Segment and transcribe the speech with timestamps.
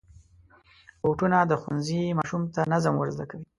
[1.01, 3.45] بوټونه د ښوونځي ماشوم ته نظم ور زده کوي.